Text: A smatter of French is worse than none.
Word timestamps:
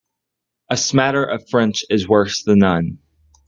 A 0.71 0.77
smatter 0.77 1.23
of 1.23 1.47
French 1.47 1.85
is 1.91 2.07
worse 2.09 2.41
than 2.41 2.57
none. 2.57 2.97